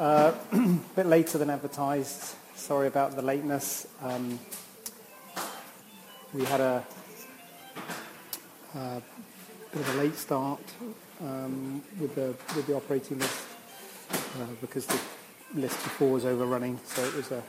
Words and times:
uh, 0.00 0.32
a 0.52 0.56
bit 0.96 1.06
later 1.06 1.36
than 1.36 1.50
advertised. 1.50 2.34
Sorry 2.54 2.88
about 2.88 3.16
the 3.16 3.22
lateness. 3.22 3.86
Um, 4.02 4.40
we 6.32 6.44
had 6.44 6.60
a, 6.60 6.84
a 8.74 9.02
bit 9.72 9.80
of 9.80 9.94
a 9.94 9.98
late 9.98 10.16
start 10.16 10.60
um, 11.20 11.82
with 12.00 12.14
the 12.14 12.34
with 12.56 12.66
the 12.66 12.74
operating 12.74 13.18
list 13.18 13.44
uh, 14.10 14.46
because 14.62 14.86
the 14.86 14.98
list 15.54 15.82
before 15.82 16.12
was 16.12 16.24
overrunning, 16.24 16.80
so 16.84 17.04
it 17.04 17.14
was 17.14 17.30
a 17.30 17.42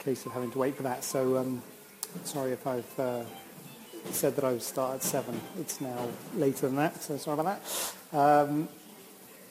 case 0.00 0.26
of 0.26 0.32
having 0.32 0.50
to 0.50 0.58
wait 0.58 0.76
for 0.76 0.82
that. 0.82 1.04
So 1.04 1.36
um, 1.36 1.62
sorry 2.24 2.50
if 2.50 2.66
I've 2.66 2.98
uh, 2.98 3.22
said 4.10 4.34
that 4.34 4.44
I 4.44 4.52
would 4.52 4.62
start 4.62 4.96
at 4.96 5.02
seven. 5.04 5.40
It's 5.60 5.80
now 5.80 6.08
later 6.34 6.66
than 6.66 6.76
that, 6.76 7.00
so 7.00 7.16
sorry 7.16 7.38
about 7.38 7.62
that. 8.12 8.68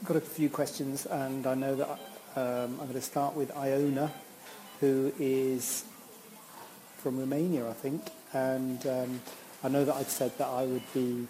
Got 0.06 0.18
a 0.18 0.22
few 0.22 0.50
questions, 0.50 1.08
and 1.08 1.48
I 1.48 1.56
know 1.56 1.76
that 1.76 1.90
um, 2.36 2.80
I'm 2.80 2.86
going 2.86 2.94
to 2.94 3.02
start 3.02 3.36
with 3.36 3.56
Iona, 3.58 4.12
who 4.80 5.12
is 5.20 5.86
from 6.98 7.20
Romania, 7.20 7.68
I 7.68 7.74
think. 7.74 8.04
And 8.32 8.86
um, 8.86 9.22
I 9.64 9.70
know 9.70 9.84
that 9.84 9.96
I'd 9.96 10.08
said 10.08 10.38
that 10.38 10.48
I 10.48 10.66
would 10.66 10.94
be 10.94 11.28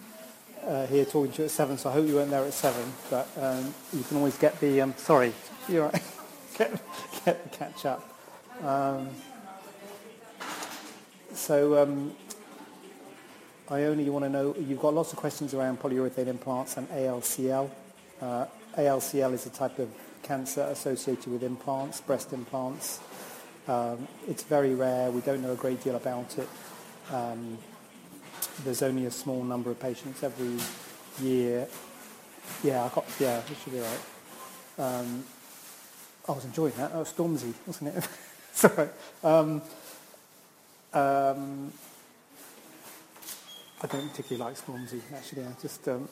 uh, 0.66 0.86
here 0.86 1.06
talking 1.06 1.32
to 1.32 1.38
you 1.38 1.44
at 1.46 1.50
seven, 1.50 1.78
so 1.78 1.88
I 1.88 1.94
hope 1.94 2.06
you 2.06 2.16
weren't 2.16 2.30
there 2.30 2.44
at 2.44 2.52
seven. 2.52 2.92
But 3.08 3.26
um, 3.40 3.74
you 3.92 4.02
can 4.02 4.18
always 4.18 4.36
get 4.36 4.60
the 4.60 4.82
um, 4.82 4.94
sorry, 4.98 5.32
you're 5.68 5.86
right. 5.86 6.02
get, 6.58 6.70
get 7.24 7.50
the 7.50 7.56
catch 7.56 7.86
up. 7.86 8.06
Um, 8.62 9.08
so. 11.32 11.82
Um, 11.82 12.12
Iona, 13.70 14.00
you 14.00 14.12
want 14.12 14.24
to 14.24 14.30
know, 14.30 14.56
you've 14.58 14.80
got 14.80 14.94
lots 14.94 15.12
of 15.12 15.18
questions 15.18 15.52
around 15.52 15.78
polyurethane 15.78 16.26
implants 16.26 16.78
and 16.78 16.88
ALCL. 16.88 17.68
Uh, 18.18 18.46
ALCL 18.78 19.32
is 19.32 19.44
a 19.44 19.50
type 19.50 19.80
of 19.80 19.88
cancer 20.22 20.62
associated 20.62 21.32
with 21.32 21.42
implants, 21.42 22.00
breast 22.00 22.32
implants. 22.32 23.00
Um, 23.66 24.06
it's 24.28 24.44
very 24.44 24.74
rare. 24.74 25.10
We 25.10 25.20
don't 25.20 25.42
know 25.42 25.52
a 25.52 25.56
great 25.56 25.82
deal 25.82 25.96
about 25.96 26.38
it. 26.38 26.48
Um, 27.12 27.58
there's 28.64 28.82
only 28.82 29.06
a 29.06 29.10
small 29.10 29.42
number 29.42 29.70
of 29.72 29.80
patients 29.80 30.22
every 30.22 30.58
year. 31.20 31.66
Yeah, 32.62 32.84
I 32.84 32.88
got, 32.88 33.04
yeah, 33.18 33.38
it 33.38 33.56
should 33.62 33.72
be 33.72 33.80
right. 33.80 34.00
Um, 34.78 35.24
I 36.28 36.32
was 36.32 36.44
enjoying 36.44 36.74
that. 36.76 36.92
That 36.92 36.98
was 36.98 37.12
Stormzy, 37.12 37.54
wasn't 37.66 37.96
it? 37.96 38.08
Sorry. 38.52 38.88
Um, 39.24 39.60
um, 40.92 41.72
I 43.82 43.86
don't 43.88 44.08
particularly 44.10 44.50
like 44.50 44.56
Stormzy, 44.56 45.00
actually. 45.12 45.42
I 45.42 45.52
just 45.60 45.86
um, 45.88 46.08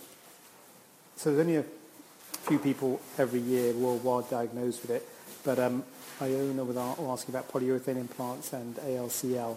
so 1.17 1.31
there's 1.31 1.47
only 1.47 1.57
a 1.57 1.65
few 2.47 2.59
people 2.61 3.01
every 3.19 3.41
year 3.41 3.73
worldwide 3.73 4.31
diagnosed 4.31 4.83
with 4.83 4.93
it, 4.93 5.09
but 5.45 5.59
um, 5.59 5.83
Iona 6.23 6.65
was 6.65 6.77
asking 6.77 7.35
about 7.35 7.51
polyurethane 7.51 7.97
implants 7.97 8.53
and 8.53 8.77
ALCL, 8.77 9.57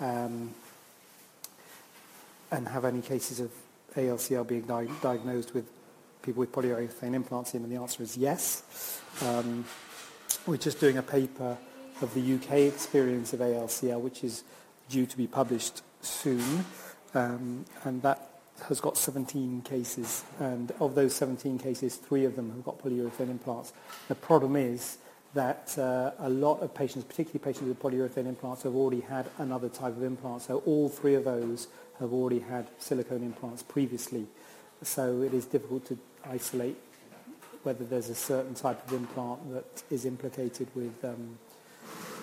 um, 0.00 0.54
and 2.50 2.66
have 2.66 2.86
any 2.86 3.02
cases 3.02 3.40
of 3.40 3.50
ALCL 3.94 4.48
being 4.48 4.62
di- 4.62 4.88
diagnosed 5.02 5.54
with 5.54 5.66
people 6.22 6.40
with 6.40 6.50
polyurethane 6.50 7.14
implants 7.14 7.54
in, 7.54 7.62
and 7.62 7.70
the 7.70 7.76
answer 7.76 8.02
is 8.02 8.16
yes. 8.16 9.02
Um, 9.22 9.66
we're 10.46 10.56
just 10.56 10.80
doing 10.80 10.96
a 10.96 11.02
paper 11.02 11.58
of 12.00 12.14
the 12.14 12.34
UK 12.34 12.72
experience 12.72 13.34
of 13.34 13.40
ALCL, 13.40 14.00
which 14.00 14.24
is 14.24 14.44
due 14.88 15.04
to 15.04 15.16
be 15.16 15.26
published 15.26 15.82
soon, 16.00 16.64
um, 17.14 17.66
and 17.84 18.00
that 18.00 18.29
has 18.68 18.80
got 18.80 18.96
17 18.96 19.62
cases, 19.62 20.24
and 20.38 20.72
of 20.80 20.94
those 20.94 21.14
17 21.14 21.58
cases, 21.58 21.96
three 21.96 22.24
of 22.24 22.36
them 22.36 22.50
have 22.50 22.64
got 22.64 22.78
polyurethane 22.82 23.30
implants. 23.30 23.72
The 24.08 24.14
problem 24.14 24.56
is 24.56 24.98
that 25.34 25.78
uh, 25.78 26.12
a 26.18 26.28
lot 26.28 26.60
of 26.60 26.74
patients, 26.74 27.04
particularly 27.04 27.38
patients 27.38 27.68
with 27.68 27.80
polyurethane 27.80 28.26
implants, 28.26 28.62
have 28.64 28.74
already 28.74 29.00
had 29.00 29.26
another 29.38 29.68
type 29.68 29.96
of 29.96 30.02
implant. 30.02 30.42
So 30.42 30.62
all 30.66 30.88
three 30.88 31.14
of 31.14 31.24
those 31.24 31.68
have 32.00 32.12
already 32.12 32.40
had 32.40 32.66
silicone 32.78 33.22
implants 33.22 33.62
previously. 33.62 34.26
So 34.82 35.22
it 35.22 35.34
is 35.34 35.44
difficult 35.44 35.86
to 35.86 35.98
isolate 36.24 36.76
whether 37.62 37.84
there's 37.84 38.08
a 38.08 38.14
certain 38.14 38.54
type 38.54 38.84
of 38.86 38.92
implant 38.94 39.52
that 39.52 39.82
is 39.90 40.06
implicated 40.06 40.66
with 40.74 41.04
um, 41.04 41.38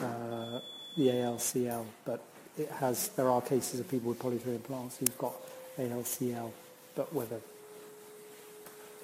uh, 0.02 0.59
the 0.97 1.08
ALCL, 1.09 1.86
but 2.06 2.24
it 2.58 2.70
has, 2.72 3.09
there 3.09 3.30
are 3.30 3.42
cases 3.42 3.80
of 3.80 3.90
people 3.90 4.09
with 4.09 4.20
polyurethane 4.20 4.56
implants 4.56 4.97
who've 4.97 5.18
got 5.18 5.36
ALCL, 5.78 6.52
but 6.96 7.14
whether 7.14 7.40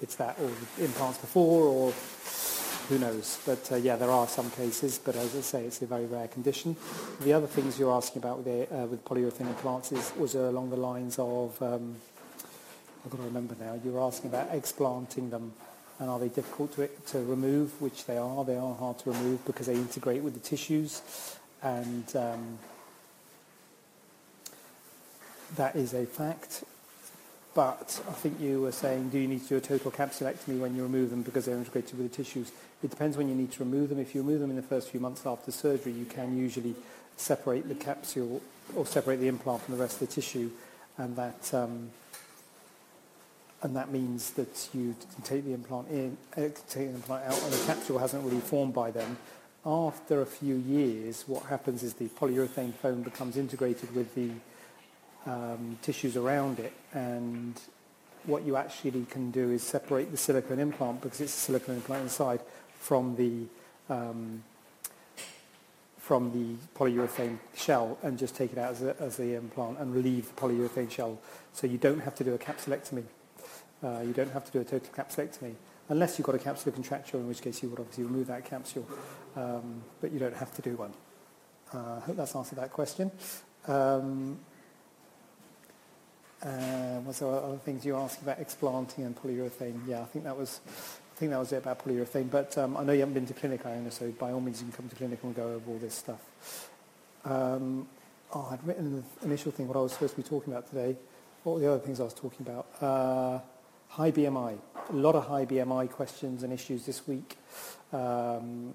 it's 0.02 0.16
that 0.16 0.38
or 0.40 0.50
implants 0.84 1.18
before 1.20 1.66
or 1.66 1.94
who 2.90 3.00
knows. 3.00 3.40
But 3.46 3.72
uh, 3.72 3.76
yeah, 3.76 3.96
there 3.96 4.12
are 4.12 4.28
some 4.28 4.50
cases, 4.52 5.00
but 5.00 5.16
as 5.16 5.36
I 5.36 5.42
say, 5.42 5.64
it's 5.66 5.82
a 5.82 5.86
very 5.86 6.06
rare 6.06 6.28
condition. 6.28 6.76
The 7.22 7.34
other 7.34 7.48
things 7.48 7.80
you're 7.80 7.94
asking 7.94 8.22
about 8.22 8.40
with, 8.40 8.46
the, 8.46 8.76
uh, 8.76 8.86
with 8.88 9.06
polyurethane 9.06 9.48
implants 9.48 9.92
is, 9.92 10.12
was 10.18 10.36
along 10.36 10.70
the 10.70 10.78
lines 10.78 11.18
of, 11.18 11.62
um, 11.62 11.96
I've 13.06 13.12
got 13.12 13.18
to 13.18 13.24
remember 13.24 13.56
now, 13.60 13.80
you 13.84 13.92
were 13.92 14.02
asking 14.02 14.30
about 14.30 14.54
explanting 14.54 15.30
them 15.30 15.54
and 16.00 16.10
are 16.10 16.20
they 16.20 16.28
difficult 16.28 16.76
to, 16.76 16.88
to 17.08 17.20
remove, 17.24 17.82
which 17.82 18.06
they 18.06 18.18
are. 18.18 18.44
They 18.44 18.58
are 18.58 18.76
hard 18.76 19.00
to 19.00 19.12
remove 19.12 19.46
because 19.46 19.68
they 19.68 19.76
integrate 19.76 20.22
with 20.22 20.34
the 20.34 20.40
tissues 20.40 21.02
and 21.62 22.14
um, 22.16 22.60
that 25.56 25.76
is 25.76 25.94
a 25.94 26.06
fact. 26.06 26.64
But 27.54 28.02
I 28.10 28.14
think 28.14 28.40
you 28.40 28.62
were 28.62 28.72
saying, 28.72 29.10
do 29.10 29.20
you 29.20 29.28
need 29.28 29.44
to 29.44 29.48
do 29.50 29.58
a 29.58 29.62
total 29.62 29.92
capsulectomy 29.92 30.60
when 30.60 30.76
you 30.76 30.82
remove 30.82 31.12
them 31.12 31.22
because 31.22 31.46
they're 31.46 31.56
integrated 31.56 31.98
with 31.98 32.10
the 32.10 32.24
tissues? 32.24 32.52
It 32.84 32.90
depends 32.90 33.16
when 33.16 33.30
you 33.30 33.36
need 33.36 33.52
to 33.52 33.60
remove 33.64 33.90
them. 33.90 34.00
If 34.00 34.16
you 34.16 34.22
remove 34.22 34.40
them 34.40 34.50
in 34.50 34.56
the 34.56 34.64
first 34.64 34.90
few 34.90 35.00
months 35.00 35.26
after 35.26 35.52
surgery, 35.52 35.92
you 35.92 36.06
can 36.06 36.36
usually 36.36 36.74
separate 37.16 37.68
the 37.68 37.76
capsule 37.76 38.42
or 38.76 38.88
separate 38.88 39.18
the 39.18 39.28
implant 39.28 39.62
from 39.62 39.76
the 39.76 39.82
rest 39.82 40.02
of 40.02 40.08
the 40.08 40.16
tissue, 40.16 40.50
and 40.98 41.16
that 41.16 41.54
um, 41.54 41.92
and 43.62 43.76
that 43.76 43.92
means 43.92 44.32
that 44.32 44.70
you 44.74 44.96
can 45.14 45.24
take 45.24 45.46
the 45.46 45.54
implant 45.54 45.88
in, 45.90 46.18
uh, 46.36 46.42
take 46.42 46.68
the 46.70 46.84
implant 46.84 47.26
out, 47.26 47.42
and 47.44 47.54
the 47.54 47.66
capsule 47.66 48.00
hasn't 48.00 48.24
really 48.26 48.40
formed 48.40 48.74
by 48.74 48.92
then. 48.92 49.16
After 49.66 50.22
a 50.22 50.26
few 50.26 50.56
years, 50.56 51.24
what 51.28 51.44
happens 51.44 51.84
is 51.84 51.94
the 51.94 52.10
polyurethane 52.10 52.74
foam 52.74 53.04
becomes 53.04 53.38
integrated 53.38 53.96
with 53.96 54.14
the 54.16 54.32
um, 55.26 55.78
tissues 55.82 56.18
around 56.18 56.60
it 56.60 56.74
and 56.94 57.60
what 58.26 58.44
you 58.44 58.56
actually 58.56 59.06
can 59.10 59.32
do 59.32 59.52
is 59.52 59.64
separate 59.64 60.12
the 60.12 60.18
silicone 60.18 60.60
implant 60.60 61.02
because 61.02 61.22
it's 61.22 61.36
a 61.36 61.40
silicone 61.40 61.76
implant 61.76 62.04
inside 62.04 62.42
from 62.80 63.16
the 63.16 63.46
um, 63.94 64.44
from 65.98 66.32
the 66.34 66.56
polyurethane 66.78 67.38
shell 67.56 67.98
and 68.04 68.20
just 68.20 68.36
take 68.36 68.52
it 68.52 68.58
out 68.58 68.72
as, 68.72 68.82
a, 68.84 68.96
as 69.00 69.16
the 69.16 69.36
implant 69.36 69.80
and 69.80 69.96
relieve 69.96 70.28
the 70.28 70.42
polyurethane 70.42 70.92
shell. 70.92 71.18
So 71.54 71.66
you 71.66 71.78
don't 71.78 72.02
have 72.02 72.14
to 72.16 72.26
do 72.26 72.34
a 72.34 72.38
capsulectomy. 72.38 73.06
Uh, 73.82 74.02
you 74.06 74.12
don't 74.12 74.32
have 74.32 74.44
to 74.46 74.52
do 74.52 74.60
a 74.60 74.66
total 74.66 74.94
capsulectomy 74.94 75.56
unless 75.88 76.18
you've 76.18 76.26
got 76.26 76.36
a 76.36 76.40
capsular 76.40 76.74
contracture, 76.74 77.18
in 77.18 77.28
which 77.28 77.42
case 77.42 77.64
you 77.64 77.70
would 77.70 77.80
obviously 77.80 78.04
remove 78.04 78.28
that 78.28 78.44
capsule. 78.44 78.86
Um, 79.36 79.82
but 80.02 80.12
you 80.12 80.20
don't 80.20 80.36
have 80.36 80.54
to 80.56 80.62
do 80.62 80.76
one. 80.76 80.94
Uh, 81.74 81.96
I 81.98 82.00
hope 82.02 82.18
that's 82.18 82.36
answered 82.36 82.58
that 82.58 82.72
question. 82.72 83.10
Um, 83.68 84.40
uh, 86.44 87.00
was 87.06 87.20
there 87.20 87.30
other 87.30 87.58
things 87.58 87.86
you 87.86 87.96
asked 87.96 88.22
about 88.22 88.40
explanting 88.40 89.06
and 89.06 89.16
polyurethane? 89.16 89.88
Yeah, 89.88 90.02
I 90.02 90.06
think 90.06 90.26
that 90.26 90.38
was, 90.38 90.60
I 90.68 91.20
think 91.20 91.32
that 91.32 91.40
was 91.40 91.54
it 91.54 91.58
about 91.58 91.86
polyurethane. 91.86 92.30
But 92.30 92.58
um, 92.58 92.76
I 92.76 92.84
know 92.84 92.92
you 92.92 93.00
haven't 93.00 93.14
been 93.14 93.26
to 93.28 93.34
clinic, 93.34 93.66
Iona, 93.66 93.92
so 93.92 94.12
by 94.12 94.32
all 94.32 94.42
means 94.42 94.62
you 94.62 94.68
can 94.68 94.76
come 94.76 94.90
to 94.90 94.96
clinic 94.96 95.24
and 95.24 95.36
go 95.36 95.54
over 95.54 95.72
all 95.72 95.78
this 95.78 95.96
stuff. 95.96 96.70
Um, 97.24 97.88
oh, 98.34 98.50
I'd 98.52 98.66
written 98.68 99.04
the 99.22 99.26
initial 99.26 99.52
thing, 99.52 99.68
what 99.68 99.78
I 99.78 99.82
was 99.82 99.94
supposed 99.94 100.16
to 100.16 100.22
be 100.22 100.28
talking 100.28 100.54
about 100.54 100.70
today. 100.70 100.98
What 101.44 101.54
were 101.54 101.60
the 101.60 101.72
other 101.72 101.80
things 101.80 102.00
I 102.00 102.04
was 102.04 102.14
talking 102.14 102.46
about? 102.46 102.68
Uh, 102.82 103.40
high 103.90 104.12
BMI. 104.12 104.58
A 104.90 104.94
lot 104.94 105.16
of 105.16 105.28
high 105.28 105.46
BMI 105.46 105.90
questions 105.92 106.44
and 106.44 106.52
issues 106.52 106.86
this 106.86 107.08
week. 107.08 107.38
Um, 107.94 108.74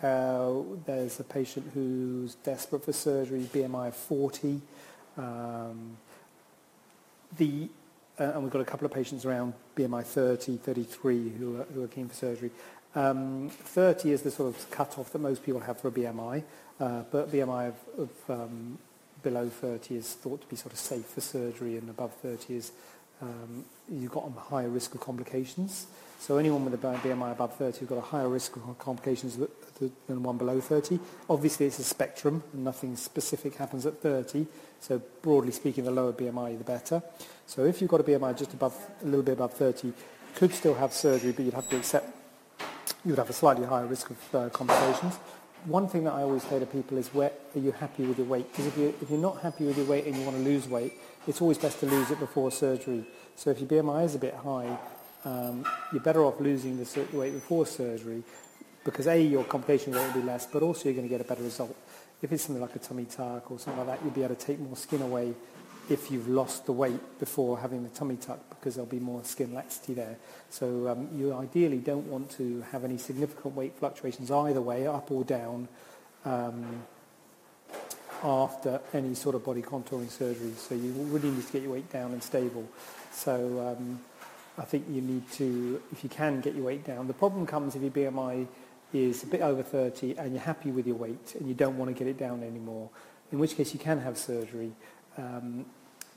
uh, 0.00 0.52
there's 0.86 1.18
a 1.18 1.24
patient 1.24 1.70
who's 1.74 2.36
desperate 2.36 2.84
for 2.84 2.92
surgery, 2.92 3.48
BMI 3.52 3.88
of 3.88 3.96
40. 3.96 4.60
Um, 5.18 5.96
the, 7.36 7.68
uh, 8.18 8.24
and 8.24 8.42
we've 8.42 8.52
got 8.52 8.62
a 8.62 8.64
couple 8.64 8.86
of 8.86 8.92
patients 8.92 9.24
around 9.24 9.54
BMI 9.76 10.04
30, 10.04 10.56
33 10.58 11.30
who 11.30 11.60
are, 11.60 11.64
who 11.64 11.82
are 11.82 11.88
keen 11.88 12.08
for 12.08 12.14
surgery. 12.14 12.50
Um, 12.94 13.50
30 13.50 14.12
is 14.12 14.22
the 14.22 14.30
sort 14.30 14.54
of 14.54 14.70
cut-off 14.70 15.12
that 15.12 15.20
most 15.20 15.44
people 15.44 15.60
have 15.60 15.80
for 15.80 15.88
a 15.88 15.92
BMI, 15.92 16.42
uh, 16.80 17.02
but 17.10 17.30
BMI 17.30 17.68
of, 17.68 17.74
of 17.98 18.10
um, 18.28 18.78
below 19.22 19.48
30 19.48 19.96
is 19.96 20.12
thought 20.14 20.40
to 20.40 20.46
be 20.48 20.56
sort 20.56 20.72
of 20.72 20.78
safe 20.78 21.06
for 21.06 21.20
surgery, 21.20 21.76
and 21.76 21.88
above 21.88 22.12
30 22.14 22.54
is 22.54 22.72
um, 23.22 23.64
you've 23.88 24.10
got 24.10 24.26
a 24.26 24.40
higher 24.40 24.68
risk 24.68 24.94
of 24.94 25.00
complications. 25.00 25.86
So 26.18 26.36
anyone 26.36 26.64
with 26.64 26.74
a 26.74 26.78
BMI 26.78 27.32
above 27.32 27.56
30 27.56 27.80
has 27.80 27.88
got 27.88 27.98
a 27.98 28.02
higher 28.02 28.28
risk 28.28 28.56
of 28.56 28.78
complications 28.78 29.38
than 30.06 30.22
one 30.22 30.36
below 30.36 30.60
30. 30.60 30.98
Obviously, 31.28 31.66
it's 31.66 31.78
a 31.78 31.84
spectrum. 31.84 32.42
and 32.52 32.64
Nothing 32.64 32.96
specific 32.96 33.54
happens 33.56 33.86
at 33.86 34.00
30. 34.00 34.46
So 34.80 35.00
broadly 35.22 35.52
speaking, 35.52 35.84
the 35.84 35.90
lower 35.90 36.12
BMI, 36.12 36.58
the 36.58 36.64
better. 36.64 37.02
So 37.46 37.64
if 37.64 37.80
you've 37.80 37.90
got 37.90 38.00
a 38.00 38.04
BMI 38.04 38.36
just 38.38 38.54
above, 38.54 38.76
a 39.02 39.04
little 39.04 39.22
bit 39.22 39.32
above 39.32 39.54
30, 39.54 39.88
you 39.88 39.94
could 40.34 40.52
still 40.52 40.74
have 40.74 40.92
surgery, 40.92 41.32
but 41.32 41.44
you'd 41.44 41.54
have 41.54 41.68
to 41.70 41.76
accept 41.76 42.16
you 43.04 43.12
would 43.12 43.18
have 43.18 43.30
a 43.30 43.34
slightly 43.34 43.64
higher 43.64 43.86
risk 43.86 44.10
of 44.10 44.34
uh, 44.34 44.48
complications. 44.50 45.16
One 45.64 45.88
thing 45.88 46.04
that 46.04 46.12
I 46.12 46.22
always 46.22 46.42
say 46.42 46.58
to 46.58 46.66
people 46.66 46.98
is, 46.98 47.08
where 47.08 47.32
are 47.54 47.58
you 47.58 47.72
happy 47.72 48.04
with 48.04 48.18
your 48.18 48.26
weight? 48.26 48.50
Because 48.50 48.66
if, 48.66 48.76
you, 48.76 48.94
if 49.00 49.10
you're 49.10 49.18
not 49.18 49.40
happy 49.40 49.64
with 49.64 49.76
your 49.76 49.86
weight 49.86 50.06
and 50.06 50.16
you 50.16 50.24
want 50.24 50.36
to 50.36 50.42
lose 50.42 50.68
weight, 50.68 50.94
it's 51.26 51.40
always 51.40 51.58
best 51.58 51.80
to 51.80 51.86
lose 51.86 52.10
it 52.10 52.18
before 52.18 52.50
surgery. 52.50 53.04
So 53.36 53.50
if 53.50 53.60
your 53.60 53.68
BMI 53.68 54.04
is 54.04 54.14
a 54.14 54.18
bit 54.18 54.34
high, 54.34 54.78
um, 55.24 55.64
you're 55.92 56.02
better 56.02 56.24
off 56.24 56.40
losing 56.40 56.78
the 56.78 57.06
weight 57.12 57.34
before 57.34 57.66
surgery 57.66 58.22
because 58.90 59.06
A, 59.06 59.20
your 59.20 59.44
complication 59.44 59.92
rate 59.92 60.06
will 60.06 60.20
be 60.20 60.26
less, 60.26 60.46
but 60.46 60.62
also 60.62 60.84
you're 60.84 60.94
going 60.94 61.08
to 61.08 61.12
get 61.12 61.20
a 61.20 61.24
better 61.24 61.42
result. 61.42 61.76
If 62.22 62.32
it's 62.32 62.44
something 62.44 62.60
like 62.60 62.76
a 62.76 62.78
tummy 62.78 63.06
tuck 63.06 63.50
or 63.50 63.58
something 63.58 63.86
like 63.86 63.98
that, 63.98 64.04
you'll 64.04 64.14
be 64.14 64.22
able 64.22 64.34
to 64.34 64.46
take 64.46 64.58
more 64.58 64.76
skin 64.76 65.02
away 65.02 65.34
if 65.88 66.10
you've 66.10 66.28
lost 66.28 66.66
the 66.66 66.72
weight 66.72 67.18
before 67.18 67.58
having 67.58 67.82
the 67.82 67.88
tummy 67.88 68.16
tuck 68.16 68.38
because 68.50 68.76
there'll 68.76 68.90
be 68.90 69.00
more 69.00 69.24
skin 69.24 69.52
laxity 69.52 69.94
there. 69.94 70.16
So 70.48 70.88
um, 70.88 71.08
you 71.14 71.34
ideally 71.34 71.78
don't 71.78 72.06
want 72.06 72.30
to 72.32 72.62
have 72.70 72.84
any 72.84 72.96
significant 72.96 73.56
weight 73.56 73.74
fluctuations 73.78 74.30
either 74.30 74.60
way, 74.60 74.86
up 74.86 75.10
or 75.10 75.24
down, 75.24 75.68
um, 76.24 76.82
after 78.22 78.80
any 78.92 79.14
sort 79.14 79.34
of 79.34 79.44
body 79.44 79.62
contouring 79.62 80.10
surgery. 80.10 80.52
So 80.56 80.74
you 80.74 80.92
really 80.92 81.30
need 81.30 81.46
to 81.46 81.52
get 81.52 81.62
your 81.62 81.72
weight 81.72 81.90
down 81.90 82.12
and 82.12 82.22
stable. 82.22 82.68
So 83.12 83.76
um, 83.76 84.00
I 84.58 84.64
think 84.64 84.84
you 84.90 85.00
need 85.00 85.30
to, 85.32 85.82
if 85.90 86.04
you 86.04 86.10
can, 86.10 86.40
get 86.40 86.54
your 86.54 86.64
weight 86.64 86.84
down. 86.84 87.06
The 87.06 87.14
problem 87.14 87.46
comes 87.46 87.74
if 87.74 87.82
your 87.82 87.90
BMI 87.90 88.46
is 88.92 89.22
a 89.22 89.26
bit 89.26 89.40
over 89.40 89.62
30 89.62 90.16
and 90.18 90.32
you're 90.32 90.42
happy 90.42 90.70
with 90.70 90.86
your 90.86 90.96
weight 90.96 91.34
and 91.38 91.48
you 91.48 91.54
don't 91.54 91.78
want 91.78 91.90
to 91.90 91.98
get 91.98 92.08
it 92.08 92.18
down 92.18 92.42
anymore, 92.42 92.90
in 93.32 93.38
which 93.38 93.56
case 93.56 93.72
you 93.72 93.80
can 93.80 94.00
have 94.00 94.18
surgery. 94.18 94.72
Um, 95.16 95.66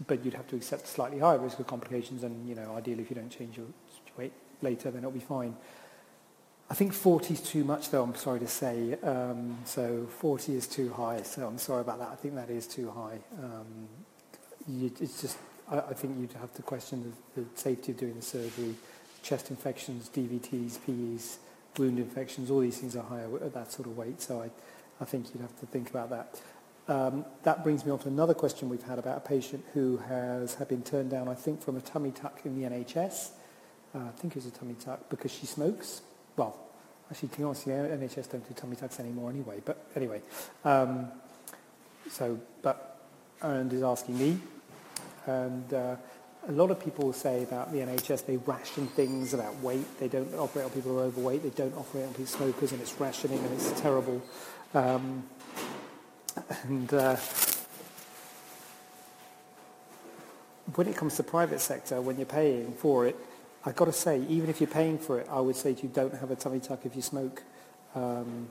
but 0.07 0.25
you'd 0.25 0.33
have 0.33 0.47
to 0.47 0.55
accept 0.55 0.87
slightly 0.87 1.19
higher 1.19 1.37
risk 1.37 1.59
of 1.59 1.67
complications 1.67 2.23
and, 2.23 2.47
you 2.47 2.55
know, 2.55 2.75
ideally 2.75 3.03
if 3.03 3.09
you 3.09 3.15
don't 3.15 3.29
change 3.29 3.57
your 3.57 3.67
weight 4.17 4.33
later, 4.61 4.89
then 4.91 4.99
it'll 4.99 5.11
be 5.11 5.19
fine. 5.19 5.55
I 6.69 6.75
think 6.75 6.93
40 6.93 7.33
is 7.33 7.41
too 7.41 7.63
much, 7.63 7.91
though, 7.91 8.03
I'm 8.03 8.15
sorry 8.15 8.39
to 8.39 8.47
say. 8.47 8.97
Um, 9.03 9.57
so 9.65 10.07
40 10.19 10.55
is 10.55 10.67
too 10.67 10.91
high, 10.93 11.21
so 11.21 11.45
I'm 11.45 11.57
sorry 11.57 11.81
about 11.81 11.99
that. 11.99 12.09
I 12.09 12.15
think 12.15 12.35
that 12.35 12.49
is 12.49 12.65
too 12.65 12.89
high. 12.89 13.19
Um, 13.37 13.87
you, 14.67 14.91
it's 14.99 15.21
just, 15.21 15.37
I, 15.69 15.79
I, 15.79 15.93
think 15.93 16.19
you'd 16.19 16.33
have 16.33 16.53
to 16.55 16.61
question 16.61 17.13
the, 17.35 17.41
the, 17.41 17.47
safety 17.55 17.91
of 17.91 17.99
doing 17.99 18.15
the 18.15 18.21
surgery. 18.21 18.75
Chest 19.21 19.51
infections, 19.51 20.09
DVTs, 20.09 20.79
PEs, 20.85 21.37
wound 21.77 21.99
infections, 21.99 22.49
all 22.49 22.59
these 22.59 22.77
things 22.77 22.95
are 22.95 23.03
higher 23.03 23.29
at 23.43 23.53
that 23.53 23.71
sort 23.71 23.87
of 23.87 23.97
weight, 23.97 24.21
so 24.21 24.41
I, 24.41 24.49
I 25.01 25.05
think 25.05 25.27
you'd 25.33 25.41
have 25.41 25.59
to 25.59 25.65
think 25.65 25.89
about 25.89 26.09
that. 26.09 26.41
Um, 26.87 27.25
that 27.43 27.63
brings 27.63 27.85
me 27.85 27.91
on 27.91 27.99
to 27.99 28.09
another 28.09 28.33
question 28.33 28.67
we've 28.67 28.83
had 28.83 28.99
about 28.99 29.17
a 29.17 29.21
patient 29.21 29.63
who 29.73 29.97
has 29.97 30.55
had 30.55 30.67
been 30.67 30.83
turned 30.83 31.11
down, 31.11 31.29
I 31.29 31.33
think, 31.33 31.61
from 31.61 31.77
a 31.77 31.81
tummy 31.81 32.11
tuck 32.11 32.41
in 32.43 32.59
the 32.59 32.67
NHS. 32.67 33.29
Uh, 33.95 33.99
I 33.99 34.11
think 34.17 34.33
it 34.33 34.43
was 34.43 34.47
a 34.47 34.51
tummy 34.51 34.75
tuck 34.75 35.09
because 35.09 35.31
she 35.31 35.45
smokes. 35.45 36.01
Well, 36.35 36.57
actually, 37.09 37.29
to 37.29 37.37
be 37.37 37.43
honest, 37.43 37.65
the 37.65 37.71
NHS 37.71 38.31
don't 38.31 38.47
do 38.47 38.53
tummy 38.53 38.75
tucks 38.75 38.99
anymore 38.99 39.29
anyway. 39.29 39.61
But 39.63 39.85
anyway, 39.95 40.21
um, 40.65 41.07
so 42.09 42.37
but 42.61 42.99
and 43.41 43.71
is 43.71 43.83
asking 43.83 44.17
me, 44.17 44.37
and 45.25 45.73
uh, 45.73 45.95
a 46.47 46.51
lot 46.51 46.71
of 46.71 46.79
people 46.83 47.13
say 47.13 47.43
about 47.43 47.71
the 47.71 47.79
NHS 47.79 48.25
they 48.25 48.37
ration 48.37 48.87
things 48.87 49.33
about 49.33 49.55
weight. 49.59 49.85
They 49.99 50.07
don't 50.07 50.33
operate 50.35 50.65
on 50.65 50.71
people 50.71 50.91
who 50.91 50.99
are 50.99 51.03
overweight. 51.03 51.43
They 51.43 51.49
don't 51.49 51.75
operate 51.75 52.05
on 52.05 52.11
people 52.11 52.25
smokers, 52.25 52.71
and 52.71 52.81
it's 52.81 52.99
rationing 52.99 53.39
and 53.39 53.53
it's 53.53 53.79
terrible. 53.79 54.21
Um, 54.73 55.23
and 56.63 56.93
uh, 56.93 57.15
when 60.75 60.87
it 60.87 60.97
comes 60.97 61.15
to 61.17 61.23
private 61.23 61.61
sector, 61.61 62.01
when 62.01 62.17
you're 62.17 62.25
paying 62.25 62.73
for 62.73 63.05
it, 63.05 63.15
I've 63.65 63.75
got 63.75 63.85
to 63.85 63.93
say, 63.93 64.21
even 64.27 64.49
if 64.49 64.59
you're 64.59 64.69
paying 64.69 64.97
for 64.97 65.19
it, 65.19 65.27
I 65.29 65.39
would 65.39 65.55
say 65.55 65.75
you, 65.81 65.89
don't 65.93 66.13
have 66.15 66.31
a 66.31 66.35
tummy 66.35 66.59
tuck 66.59 66.85
if 66.85 66.95
you 66.95 67.01
smoke. 67.01 67.43
Um, 67.95 68.49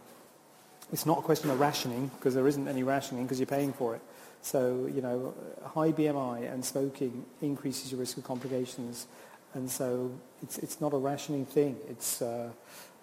it's 0.93 1.07
not 1.07 1.19
a 1.19 1.23
question 1.23 1.51
of 1.51 1.59
rationing, 1.59 2.09
because 2.09 2.35
there 2.35 2.47
isn't 2.47 2.69
any 2.69 2.83
rationing, 2.83 3.25
because 3.25 3.41
you're 3.41 3.47
paying 3.47 3.73
for 3.73 3.95
it. 3.95 4.03
So, 4.43 4.91
you 4.93 5.01
know, 5.01 5.35
high 5.65 5.93
BMI 5.93 6.53
and 6.53 6.65
smoking 6.65 7.25
increases 7.41 7.91
your 7.91 8.01
risk 8.01 8.19
of 8.19 8.25
complications. 8.25 9.07
And 9.55 9.71
so 9.71 10.13
it's, 10.43 10.59
it's 10.59 10.81
not 10.81 10.93
a 10.93 10.97
rationing 10.97 11.47
thing. 11.47 11.77
It's, 11.89 12.21
uh, 12.21 12.51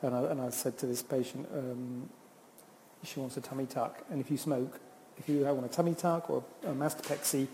and, 0.02 0.14
I, 0.14 0.24
and 0.26 0.42
I 0.42 0.50
said 0.50 0.78
to 0.80 0.86
this 0.86 1.02
patient, 1.02 1.48
um, 1.54 2.10
she 3.04 3.20
wants 3.20 3.38
a 3.38 3.42
tummy 3.42 3.66
tuck. 3.66 4.04
And 4.12 4.20
if 4.20 4.30
you 4.30 4.38
smoke, 4.38 4.80
if 5.18 5.30
you 5.30 5.44
want 5.46 5.66
a 5.66 5.70
tummy 5.70 5.96
tuck 5.96 6.30
or 6.30 6.44
a 6.66 6.72
mastopexy, 6.72 7.48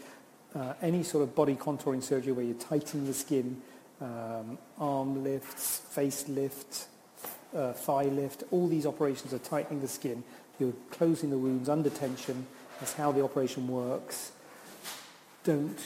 uh, 0.56 0.74
any 0.81 1.04
sort 1.04 1.24
of 1.24 1.36
body 1.36 1.56
contouring 1.56 2.02
surgery 2.02 2.31
where 2.31 2.46
you 2.46 2.56
tighten 2.56 3.06
the 3.06 3.14
skin, 3.14 3.62
um, 4.02 4.58
arm 4.80 5.24
lifts, 5.24 5.80
face 5.90 6.28
lift, 6.28 6.88
uh, 7.56 7.74
thigh 7.74 8.04
lift, 8.04 8.44
all 8.52 8.68
these 8.68 8.86
operations 8.86 9.34
are 9.34 9.40
tightening 9.40 9.81
the 9.81 9.88
skin. 9.88 10.24
You're 10.60 10.74
closing 10.92 11.30
the 11.30 11.38
wounds 11.38 11.69
under 11.69 11.90
tension. 11.90 12.48
That's 12.80 12.94
how 12.94 13.12
the 13.12 13.24
operation 13.24 13.68
works. 13.68 14.31
Don't 15.44 15.80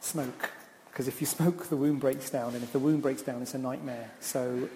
smoke. 0.00 0.50
Because 0.90 1.08
if 1.08 1.20
you 1.20 1.26
smoke, 1.26 1.66
the 1.66 1.76
wound 1.76 2.00
breaks 2.00 2.30
down. 2.30 2.54
And 2.54 2.62
if 2.62 2.72
the 2.72 2.78
wound 2.78 3.02
breaks 3.02 3.22
down, 3.22 3.42
it's 3.42 3.54
a 3.54 3.58
nightmare. 3.58 4.10
So, 4.20 4.68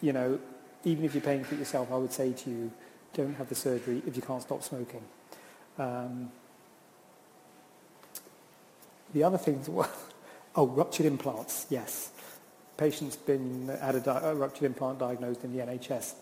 you 0.00 0.12
know, 0.12 0.38
even 0.84 1.04
if 1.04 1.14
you're 1.14 1.22
paying 1.22 1.44
for 1.44 1.54
it 1.54 1.58
yourself, 1.58 1.90
I 1.92 1.96
would 1.96 2.12
say 2.12 2.32
to 2.32 2.50
you, 2.50 2.72
don't 3.14 3.34
have 3.34 3.48
the 3.48 3.54
surgery 3.54 4.02
if 4.06 4.16
you 4.16 4.22
can't 4.22 4.42
stop 4.42 4.62
smoking. 4.62 5.02
Um, 5.78 6.30
the 9.12 9.24
other 9.24 9.38
things, 9.38 9.68
were, 9.68 9.88
oh, 10.56 10.66
ruptured 10.66 11.06
implants, 11.06 11.66
yes. 11.68 12.11
Patient's 12.82 13.14
been 13.14 13.68
had 13.80 13.94
a, 13.94 14.34
ruptured 14.34 14.64
implant 14.64 14.98
diagnosed 14.98 15.44
in 15.44 15.56
the 15.56 15.64
NHS. 15.64 16.14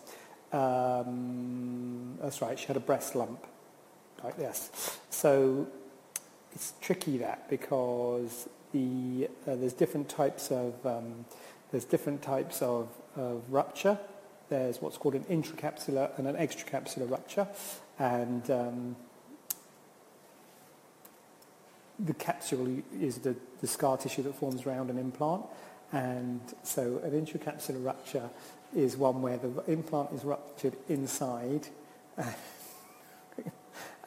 Um, 0.53 2.19
that's 2.21 2.39
right, 2.39 2.59
she 2.59 2.67
had 2.67 2.77
a 2.77 2.81
breast 2.81 3.15
lump. 3.15 3.47
Right, 4.23 4.35
yes. 4.39 4.99
So 5.09 5.67
it's 6.53 6.73
tricky 6.79 7.17
that 7.17 7.49
because 7.49 8.47
the, 8.73 9.27
uh, 9.47 9.55
there's 9.55 9.73
different 9.73 10.07
types 10.07 10.51
of 10.51 10.85
um, 10.85 11.25
there's 11.71 11.85
different 11.85 12.21
types 12.21 12.61
of, 12.61 12.89
of 13.15 13.41
rupture 13.49 13.97
there's 14.49 14.81
what's 14.83 14.97
called 14.97 15.15
an 15.15 15.23
intracapsular 15.23 16.15
and 16.19 16.27
an 16.27 16.35
extracapsular 16.35 17.09
rupture. 17.09 17.47
And 17.97 18.51
um, 18.51 18.95
the 21.97 22.13
capsule 22.13 22.83
is 22.99 23.17
the, 23.19 23.35
the 23.61 23.67
scar 23.67 23.97
tissue 23.97 24.21
that 24.23 24.35
forms 24.35 24.67
around 24.67 24.91
an 24.91 24.99
implant. 24.99 25.45
And 25.91 26.41
so 26.63 27.01
an 27.03 27.11
intracapsular 27.11 27.83
rupture 27.83 28.29
is 28.75 28.95
one 28.95 29.21
where 29.21 29.37
the 29.37 29.63
implant 29.67 30.11
is 30.13 30.23
ruptured 30.23 30.75
inside 30.87 31.67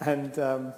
and 0.00 0.38
um, 0.38 0.72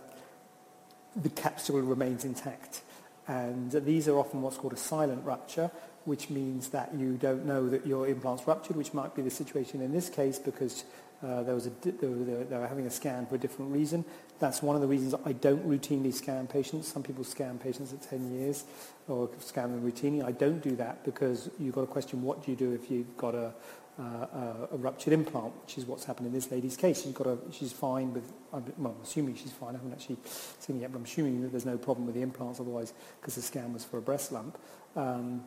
the 1.14 1.28
capsule 1.30 1.80
remains 1.80 2.24
intact. 2.24 2.82
And 3.28 3.72
these 3.72 4.08
are 4.08 4.16
often 4.16 4.42
what's 4.42 4.56
called 4.56 4.72
a 4.72 4.78
silent 4.78 5.24
rupture, 5.24 5.70
which 6.04 6.30
means 6.30 6.68
that 6.68 6.94
you 6.94 7.14
don't 7.14 7.44
know 7.44 7.68
that 7.68 7.86
your 7.86 8.06
implant's 8.06 8.46
ruptured, 8.46 8.76
which 8.76 8.94
might 8.94 9.14
be 9.14 9.22
the 9.22 9.30
situation 9.30 9.80
in 9.80 9.92
this 9.92 10.08
case 10.08 10.38
because 10.38 10.84
uh, 11.22 11.42
there 11.42 11.54
was 11.54 11.66
a, 11.66 11.70
they, 11.82 12.06
were, 12.06 12.44
they 12.44 12.56
were 12.56 12.66
having 12.66 12.86
a 12.86 12.90
scan 12.90 13.26
for 13.26 13.36
a 13.36 13.38
different 13.38 13.72
reason. 13.72 14.04
That's 14.38 14.62
one 14.62 14.76
of 14.76 14.82
the 14.82 14.88
reasons 14.88 15.14
I 15.24 15.32
don't 15.32 15.66
routinely 15.66 16.12
scan 16.12 16.46
patients. 16.46 16.88
Some 16.88 17.02
people 17.02 17.24
scan 17.24 17.58
patients 17.58 17.92
at 17.92 18.02
10 18.02 18.38
years 18.38 18.64
or 19.08 19.30
scan 19.38 19.72
them 19.72 19.90
routinely. 19.90 20.22
I 20.24 20.32
don't 20.32 20.62
do 20.62 20.76
that 20.76 21.04
because 21.04 21.50
you've 21.58 21.74
got 21.74 21.82
to 21.82 21.86
question 21.86 22.22
what 22.22 22.44
do 22.44 22.50
you 22.50 22.56
do 22.56 22.72
if 22.72 22.90
you've 22.90 23.16
got 23.16 23.34
a, 23.34 23.54
uh, 23.98 24.66
a 24.72 24.76
ruptured 24.76 25.14
implant, 25.14 25.54
which 25.62 25.78
is 25.78 25.86
what's 25.86 26.04
happened 26.04 26.26
in 26.26 26.32
this 26.34 26.50
lady's 26.50 26.76
case. 26.76 27.02
She's 27.02 27.12
got 27.12 27.26
a, 27.26 27.38
she's 27.50 27.72
fine 27.72 28.12
with, 28.12 28.30
well, 28.52 28.62
I'm 28.84 29.02
assuming 29.02 29.36
she's 29.36 29.52
fine. 29.52 29.70
I 29.70 29.78
haven't 29.78 29.92
actually 29.92 30.18
seen 30.60 30.76
it 30.76 30.80
yet, 30.80 30.92
but 30.92 30.98
I'm 30.98 31.04
assuming 31.04 31.40
that 31.42 31.50
there's 31.50 31.64
no 31.64 31.78
problem 31.78 32.04
with 32.04 32.14
the 32.14 32.22
implants 32.22 32.60
otherwise 32.60 32.92
because 33.20 33.36
the 33.36 33.42
scan 33.42 33.72
was 33.72 33.84
for 33.84 33.96
a 33.96 34.02
breast 34.02 34.32
lump. 34.32 34.58
Um, 34.94 35.44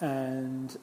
and 0.00 0.76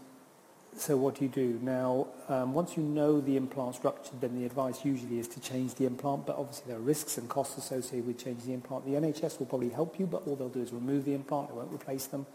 so 0.79 0.95
what 0.98 1.15
do 1.15 1.25
you 1.25 1.29
do? 1.29 1.59
Now, 1.62 2.07
um, 2.27 2.53
once 2.53 2.77
you 2.77 2.83
know 2.83 3.19
the 3.19 3.38
implant's 3.38 3.83
ruptured, 3.83 4.21
then 4.21 4.39
the 4.39 4.45
advice 4.45 4.86
usually 4.86 5.19
is 5.19 5.27
to 5.29 5.39
change 5.39 5.75
the 5.75 5.86
implant, 5.86 6.25
but 6.25 6.38
obviously 6.38 6.65
there 6.67 6.77
are 6.77 6.81
risks 6.81 7.17
and 7.17 7.27
costs 7.27 7.57
associated 7.57 8.07
with 8.07 8.17
changing 8.17 8.48
the 8.48 8.53
implant. 8.53 8.86
The 8.86 8.93
NHS 8.93 9.39
will 9.39 9.45
probably 9.45 9.69
help 9.69 10.00
you, 10.00 10.07
but 10.07 10.25
all 10.25 10.36
they'll 10.36 10.50
do 10.50 10.62
is 10.62 10.71
remove 10.71 11.05
the 11.05 11.13
implant, 11.13 11.50
they 11.50 11.55
won't 11.55 11.74
replace 11.74 12.07
them. 12.07 12.25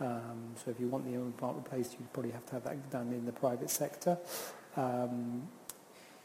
Um, 0.00 0.54
so 0.56 0.70
if 0.70 0.80
you 0.80 0.88
want 0.88 1.04
the 1.04 1.14
implant 1.14 1.56
replaced, 1.56 1.92
you'd 1.98 2.12
probably 2.12 2.30
have 2.30 2.46
to 2.46 2.52
have 2.52 2.64
that 2.64 2.90
done 2.90 3.12
in 3.12 3.26
the 3.26 3.32
private 3.32 3.68
sector. 3.68 4.16
Um, 4.76 5.48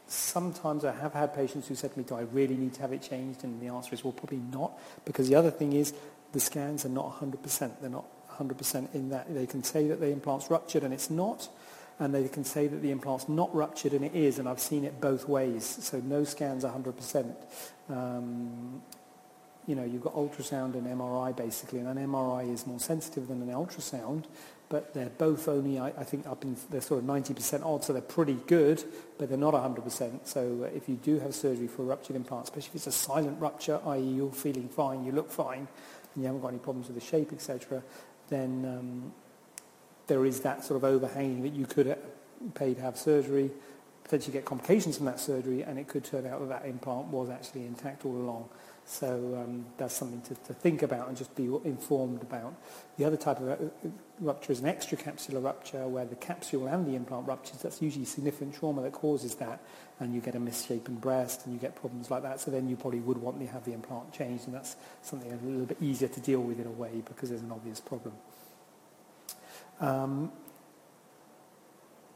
sometimes 0.06 0.84
I 0.84 0.92
have 0.92 1.12
had 1.12 1.34
patients 1.34 1.68
who 1.68 1.74
said 1.74 1.92
to 1.92 1.98
me, 1.98 2.04
do 2.04 2.14
I 2.14 2.22
really 2.22 2.56
need 2.56 2.72
to 2.74 2.80
have 2.80 2.92
it 2.92 3.02
changed? 3.02 3.44
And 3.44 3.60
the 3.60 3.66
answer 3.66 3.92
is, 3.92 4.02
well, 4.02 4.12
probably 4.12 4.40
not. 4.50 4.78
Because 5.04 5.28
the 5.28 5.34
other 5.34 5.50
thing 5.50 5.74
is, 5.74 5.92
the 6.32 6.40
scans 6.40 6.86
are 6.86 6.90
not 6.90 7.20
100%. 7.20 7.80
They're 7.80 7.90
not 7.90 8.06
100% 8.38 8.94
in 8.94 9.10
that. 9.10 9.32
They 9.32 9.46
can 9.46 9.62
say 9.62 9.88
that 9.88 10.00
the 10.00 10.10
implant's 10.10 10.50
ruptured 10.50 10.82
and 10.82 10.92
it's 10.92 11.10
not. 11.10 11.48
And 11.98 12.14
they 12.14 12.28
can 12.28 12.44
say 12.44 12.66
that 12.66 12.82
the 12.82 12.90
implant's 12.90 13.28
not 13.28 13.54
ruptured 13.54 13.92
and 13.92 14.04
it 14.04 14.14
is. 14.14 14.38
And 14.38 14.48
I've 14.48 14.60
seen 14.60 14.84
it 14.84 15.00
both 15.00 15.28
ways. 15.28 15.64
So 15.64 15.98
no 16.00 16.24
scans 16.24 16.64
100%. 16.64 17.34
Um, 17.88 18.82
you 19.66 19.74
know, 19.74 19.84
you've 19.84 20.02
got 20.02 20.14
ultrasound 20.14 20.74
and 20.74 20.86
MRI 20.86 21.36
basically, 21.36 21.80
and 21.80 21.88
an 21.88 21.96
MRI 22.06 22.52
is 22.52 22.66
more 22.66 22.78
sensitive 22.78 23.28
than 23.28 23.42
an 23.42 23.48
ultrasound, 23.48 24.24
but 24.68 24.94
they're 24.94 25.10
both 25.10 25.48
only, 25.48 25.78
I, 25.78 25.88
I 25.88 26.04
think, 26.04 26.26
up 26.26 26.44
in, 26.44 26.56
they're 26.70 26.80
sort 26.80 27.02
of 27.02 27.08
90% 27.08 27.64
odd, 27.64 27.84
so 27.84 27.92
they're 27.92 28.02
pretty 28.02 28.38
good, 28.46 28.82
but 29.18 29.28
they're 29.28 29.38
not 29.38 29.54
100%. 29.54 30.20
So 30.24 30.68
if 30.74 30.88
you 30.88 30.96
do 30.96 31.18
have 31.18 31.34
surgery 31.34 31.66
for 31.66 31.82
a 31.82 31.86
ruptured 31.86 32.16
implant, 32.16 32.44
especially 32.44 32.70
if 32.70 32.74
it's 32.76 32.86
a 32.86 32.92
silent 32.92 33.40
rupture, 33.40 33.80
i.e. 33.86 34.00
you're 34.00 34.32
feeling 34.32 34.68
fine, 34.68 35.04
you 35.04 35.12
look 35.12 35.30
fine, 35.30 35.68
and 36.14 36.22
you 36.22 36.26
haven't 36.26 36.42
got 36.42 36.48
any 36.48 36.58
problems 36.58 36.86
with 36.88 36.98
the 36.98 37.04
shape, 37.04 37.32
etc., 37.32 37.82
then 38.28 38.64
um, 38.64 39.12
there 40.06 40.24
is 40.24 40.40
that 40.40 40.64
sort 40.64 40.76
of 40.76 40.84
overhanging 40.84 41.42
that 41.42 41.52
you 41.52 41.66
could 41.66 41.96
pay 42.54 42.74
to 42.74 42.80
have 42.80 42.96
surgery, 42.96 43.50
potentially 44.04 44.32
get 44.32 44.44
complications 44.44 44.96
from 44.96 45.06
that 45.06 45.20
surgery, 45.20 45.62
and 45.62 45.78
it 45.78 45.88
could 45.88 46.04
turn 46.04 46.26
out 46.26 46.40
that 46.40 46.48
that 46.48 46.68
implant 46.68 47.08
was 47.08 47.28
actually 47.30 47.66
intact 47.66 48.04
all 48.04 48.14
along. 48.14 48.48
So 48.88 49.42
um, 49.42 49.66
that's 49.78 49.94
something 49.94 50.20
to, 50.22 50.34
to, 50.46 50.54
think 50.54 50.82
about 50.82 51.08
and 51.08 51.16
just 51.16 51.34
be 51.34 51.46
informed 51.64 52.22
about. 52.22 52.54
The 52.96 53.04
other 53.04 53.16
type 53.16 53.40
of 53.40 53.48
uh, 53.48 53.88
rupture 54.20 54.52
is 54.52 54.60
an 54.60 54.66
extracapsular 54.66 55.42
rupture 55.42 55.88
where 55.88 56.04
the 56.04 56.14
capsule 56.14 56.68
and 56.68 56.86
the 56.86 56.94
implant 56.94 57.26
ruptures. 57.26 57.58
That's 57.62 57.82
usually 57.82 58.04
significant 58.04 58.54
trauma 58.54 58.82
that 58.82 58.92
causes 58.92 59.34
that 59.36 59.60
and 59.98 60.14
you 60.14 60.20
get 60.20 60.36
a 60.36 60.40
misshapen 60.40 60.94
breast 60.94 61.44
and 61.44 61.52
you 61.52 61.60
get 61.60 61.74
problems 61.74 62.12
like 62.12 62.22
that. 62.22 62.38
So 62.38 62.52
then 62.52 62.68
you 62.68 62.76
probably 62.76 63.00
would 63.00 63.18
want 63.18 63.40
to 63.40 63.46
have 63.48 63.64
the 63.64 63.72
implant 63.72 64.12
changed 64.12 64.46
and 64.46 64.54
that's 64.54 64.76
something 65.02 65.32
a 65.32 65.36
little 65.44 65.66
bit 65.66 65.78
easier 65.82 66.08
to 66.08 66.20
deal 66.20 66.40
with 66.40 66.60
in 66.60 66.66
a 66.68 66.70
way 66.70 67.02
because 67.04 67.30
there's 67.30 67.42
an 67.42 67.50
obvious 67.50 67.80
problem. 67.80 68.14
Um, 69.80 70.30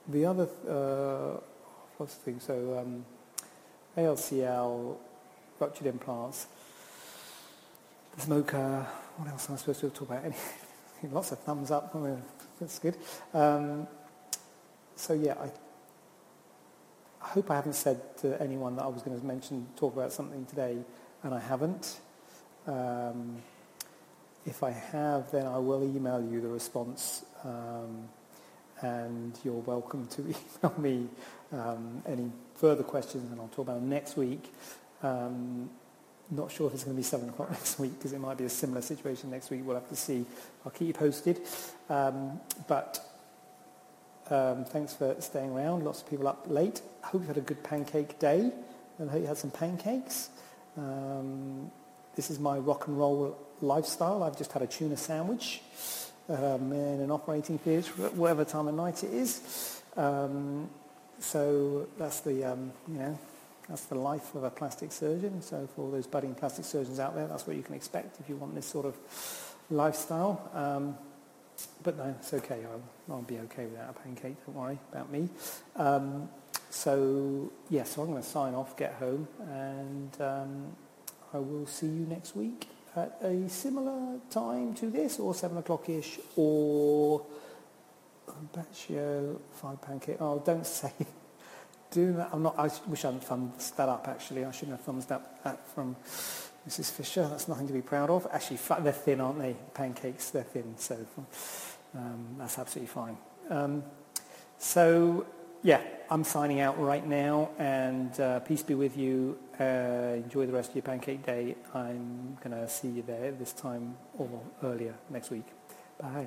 the 0.07 0.25
other, 0.25 0.49
uh, 0.69 1.41
what's 1.97 2.15
the 2.15 2.23
thing, 2.23 2.39
so 2.39 2.79
um, 2.79 3.05
ALCL, 3.97 4.97
ruptured 5.59 5.89
implants, 5.89 6.47
smoker, 8.19 8.87
what 9.17 9.29
else 9.31 9.49
am 9.49 9.55
I 9.55 9.59
supposed 9.59 9.81
to 9.81 9.90
talk 9.90 10.11
about? 10.11 10.33
Lots 11.12 11.33
of 11.33 11.38
thumbs 11.40 11.71
up, 11.71 11.97
that's 12.61 12.79
good. 12.79 12.97
Um, 13.33 13.87
so 14.97 15.14
yeah, 15.14 15.35
I, 15.40 15.50
I 17.25 17.29
hope 17.29 17.50
I 17.50 17.57
haven't 17.57 17.75
said 17.75 18.17
to 18.19 18.40
anyone 18.40 18.76
that 18.76 18.83
I 18.83 18.88
was 18.88 19.02
going 19.02 19.19
to 19.19 19.26
mention, 19.26 19.67
talk 19.76 19.95
about 19.95 20.12
something 20.12 20.45
today, 20.47 20.76
and 21.23 21.35
I 21.35 21.40
haven't. 21.40 22.00
Um, 22.67 23.37
if 24.47 24.62
I 24.62 24.71
have, 24.71 25.31
then 25.31 25.47
I 25.47 25.59
will 25.59 25.85
email 25.85 26.23
you 26.23 26.40
the 26.40 26.49
response, 26.49 27.25
um, 27.45 28.09
and 28.81 29.38
you're 29.45 29.55
welcome 29.55 30.07
to 30.09 30.23
email 30.62 30.75
me 30.79 31.09
um, 31.52 32.02
any 32.07 32.31
further 32.57 32.83
questions, 32.83 33.31
and 33.31 33.40
I'll 33.40 33.49
talk 33.49 33.67
about 33.67 33.81
them 33.81 33.88
next 33.88 34.17
week. 34.17 34.52
Not 36.30 36.52
sure 36.52 36.68
if 36.68 36.75
it's 36.75 36.84
going 36.84 36.94
to 36.94 37.00
be 37.00 37.04
7 37.04 37.28
o'clock 37.28 37.50
next 37.50 37.78
week 37.78 37.99
because 37.99 38.12
it 38.12 38.20
might 38.20 38.38
be 38.38 38.44
a 38.44 38.49
similar 38.49 38.82
situation 38.82 39.30
next 39.30 39.50
week. 39.50 39.62
We'll 39.64 39.75
have 39.76 39.88
to 39.88 39.96
see. 39.96 40.25
I'll 40.64 40.70
keep 40.70 40.88
you 40.88 40.94
posted. 40.94 41.40
Um, 41.88 42.40
but 42.68 43.04
um, 44.30 44.64
thanks 44.64 44.94
for 44.94 45.16
staying 45.18 45.50
around. 45.50 45.84
Lots 45.84 46.02
of 46.02 46.08
people 46.08 46.28
up 46.28 46.44
late. 46.49 46.82
I 47.02 47.08
hope 47.08 47.22
you 47.22 47.26
had 47.26 47.37
a 47.37 47.42
good 47.42 47.62
pancake 47.64 48.18
day 48.18 48.52
and 48.99 49.08
I 49.08 49.12
hope 49.12 49.22
you 49.22 49.26
had 49.26 49.38
some 49.38 49.50
pancakes. 49.50 50.30
Um, 50.76 51.70
this 52.14 52.30
is 52.30 52.38
my 52.38 52.58
rock 52.58 52.87
and 52.87 52.96
roll 52.99 53.37
lifestyle. 53.60 54.22
I've 54.22 54.38
just 54.38 54.52
had 54.52 54.62
a 54.62 54.66
tuna 54.66 54.96
sandwich 54.96 55.62
um, 56.28 56.72
in 56.72 57.00
an 57.00 57.10
operating 57.10 57.58
theatre, 57.58 57.90
whatever 58.10 58.44
time 58.44 58.68
of 58.68 58.75
night 58.75 59.02
it 59.02 59.12
is. 59.12 59.82
Um, 59.96 60.70
so 61.18 61.88
that's 61.99 62.20
the, 62.20 62.44
um, 62.44 62.72
you 62.88 62.99
know, 62.99 63.18
that's 63.71 63.85
the 63.85 63.95
life 63.95 64.35
of 64.35 64.43
a 64.43 64.50
plastic 64.50 64.91
surgeon. 64.91 65.41
So 65.41 65.69
for 65.75 65.83
all 65.83 65.91
those 65.93 66.09
budding 66.09 66.35
plastic 66.35 66.65
surgeons 66.65 66.99
out 66.99 67.15
there, 67.15 67.29
that's 67.29 67.47
what 67.47 67.57
you 67.57 67.62
can 67.62 67.77
expect 67.77 68.19
if 68.19 68.29
you 68.29 68.35
want 68.35 68.55
this 68.55 68.67
sort 68.67 68.85
of 68.85 68.99
lifestyle. 69.71 70.50
Um, 70.53 70.99
but 71.85 71.97
no, 71.97 72.15
it's 72.19 72.35
okay. 72.35 72.65
I'll, 72.65 73.15
I'll, 73.15 73.23
be 73.23 73.39
okay 73.39 73.67
without 73.67 73.91
a 73.91 73.93
pancake. 73.93 74.45
Don't 74.45 74.57
worry 74.57 74.79
about 74.93 75.12
me. 75.12 75.29
Um, 75.77 76.29
so 76.69 77.53
yeah, 77.69 77.85
so 77.85 78.03
I'm 78.03 78.11
going 78.11 78.23
to 78.23 78.29
sign 78.29 78.55
off, 78.55 78.77
get 78.77 78.95
home, 78.95 79.29
and 79.49 80.21
um, 80.21 80.77
I 81.33 81.39
will 81.39 81.67
see 81.67 81.87
you 81.87 82.07
next 82.07 82.35
week 82.35 82.67
at 82.97 83.19
a 83.23 83.49
similar 83.49 84.19
time 84.31 84.75
to 84.75 84.91
this, 84.91 85.21
or 85.21 85.33
seven 85.33 85.59
o'clock-ish, 85.59 86.19
or 86.35 87.25
Baccio 88.57 89.39
five 89.53 89.81
pancake. 89.81 90.17
Oh, 90.21 90.43
don't 90.45 90.67
say 90.81 90.93
do 91.90 92.12
that. 92.14 92.30
I'm 92.32 92.42
not, 92.42 92.59
I 92.59 92.70
wish 92.87 93.04
I 93.04 93.09
hadn't 93.09 93.25
thumbs 93.25 93.70
that 93.73 93.88
up, 93.88 94.09
actually. 94.09 94.44
I 94.44 94.50
shouldn't 94.50 94.76
have 94.76 94.85
thumbs 94.85 95.06
that, 95.06 95.42
that 95.44 95.66
from 95.68 95.97
Mrs. 96.68 96.90
Fisher. 96.90 97.26
That's 97.28 97.49
nothing 97.49 97.66
to 97.66 97.73
be 97.73 97.82
proud 97.82 98.11
of. 98.11 98.26
Actually, 98.32 98.59
they're 98.80 98.92
thin, 98.92 99.20
aren't 99.20 99.38
they? 99.38 99.56
Pancakes, 99.75 100.30
they're 100.30 100.42
thin, 100.42 100.75
so 100.76 100.97
um, 101.97 102.37
that's 102.38 102.59
absolutely 102.59 102.92
fine. 102.92 103.16
Um, 103.49 103.82
so, 104.59 105.26
yeah, 105.62 105.80
I'm 106.11 106.25
signing 106.25 106.61
out 106.61 106.80
right 106.80 107.06
now, 107.06 107.50
and 107.59 108.18
uh, 108.20 108.40
peace 108.40 108.62
be 108.62 108.75
with 108.75 108.97
you. 108.97 109.38
Uh, 109.59 110.14
enjoy 110.16 110.47
the 110.47 110.52
rest 110.52 110.70
of 110.70 110.76
your 110.76 110.82
pancake 110.82 111.25
day. 111.25 111.56
I'm 111.75 112.38
going 112.42 112.56
to 112.56 112.68
see 112.68 112.88
you 112.88 113.02
there 113.02 113.32
this 113.32 113.52
time 113.52 113.97
or 114.18 114.28
earlier 114.62 114.94
next 115.11 115.30
week. 115.30 115.47
Bye. 116.00 116.26